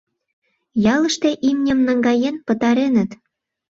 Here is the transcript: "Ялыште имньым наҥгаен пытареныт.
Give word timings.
"Ялыште 0.93 1.29
имньым 1.49 1.79
наҥгаен 1.87 2.35
пытареныт. 2.45 3.11